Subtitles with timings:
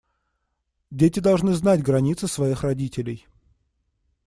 [0.89, 3.27] Дети должны знать границы своих родителей.